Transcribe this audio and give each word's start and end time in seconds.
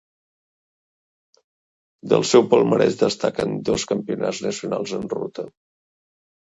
Del 2.15 2.27
seu 2.31 2.47
palmarès 2.55 2.99
destaquen 3.05 3.55
dos 3.71 3.87
Campionats 3.95 4.45
nacionals 4.51 4.99
en 5.03 5.11
ruta. 5.17 5.51